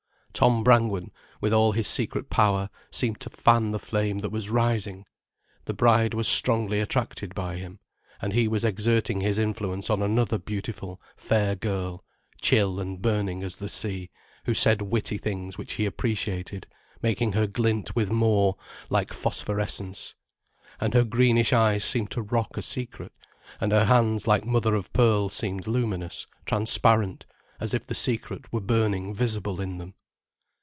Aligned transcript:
Tom 0.33 0.63
Brangwen, 0.63 1.11
with 1.41 1.51
all 1.53 1.71
his 1.73 1.85
secret 1.87 2.29
power, 2.31 2.69
seemed 2.89 3.19
to 3.19 3.29
fan 3.29 3.69
the 3.69 3.77
flame 3.77 4.19
that 4.19 4.31
was 4.31 4.49
rising. 4.49 5.05
The 5.65 5.73
bride 5.73 6.13
was 6.15 6.27
strongly 6.27 6.79
attracted 6.79 7.35
by 7.35 7.57
him, 7.57 7.77
and 8.21 8.31
he 8.33 8.47
was 8.47 8.63
exerting 8.65 9.19
his 9.21 9.37
influence 9.37 9.89
on 9.91 10.01
another 10.01 10.39
beautiful, 10.39 10.99
fair 11.17 11.55
girl, 11.55 12.03
chill 12.41 12.79
and 12.79 12.99
burning 13.01 13.43
as 13.43 13.57
the 13.57 13.67
sea, 13.69 14.09
who 14.45 14.53
said 14.55 14.81
witty 14.81 15.17
things 15.19 15.57
which 15.59 15.73
he 15.73 15.85
appreciated, 15.85 16.65
making 17.03 17.33
her 17.33 17.45
glint 17.45 17.93
with 17.95 18.09
more, 18.09 18.55
like 18.89 19.11
phosphorescence. 19.13 20.15
And 20.79 20.93
her 20.95 21.03
greenish 21.03 21.51
eyes 21.53 21.83
seemed 21.85 22.09
to 22.11 22.21
rock 22.21 22.57
a 22.57 22.61
secret, 22.63 23.11
and 23.59 23.71
her 23.73 23.85
hands 23.85 24.25
like 24.27 24.45
mother 24.45 24.73
of 24.75 24.91
pearl 24.93 25.27
seemed 25.29 25.67
luminous, 25.67 26.25
transparent, 26.45 27.25
as 27.59 27.73
if 27.75 27.85
the 27.85 27.93
secret 27.93 28.51
were 28.51 28.61
burning 28.61 29.13
visible 29.13 29.59
in 29.61 29.77
them. 29.77 29.93